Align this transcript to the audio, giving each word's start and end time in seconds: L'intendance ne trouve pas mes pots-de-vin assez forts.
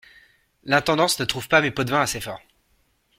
L'intendance 0.63 1.19
ne 1.19 1.25
trouve 1.25 1.47
pas 1.47 1.61
mes 1.61 1.69
pots-de-vin 1.69 2.01
assez 2.01 2.19
forts. 2.21 2.41